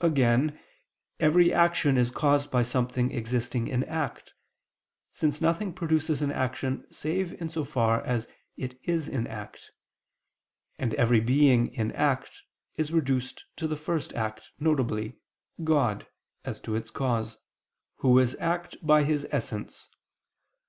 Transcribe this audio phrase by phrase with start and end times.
[0.00, 0.60] Again
[1.18, 4.32] every action is caused by something existing in act,
[5.12, 9.72] since nothing produces an action save in so far as it is in act;
[10.78, 12.42] and every being in act
[12.76, 15.12] is reduced to the First Act, viz.
[15.64, 16.06] God,
[16.44, 17.38] as to its cause,
[17.96, 19.88] Who is act by His Essence.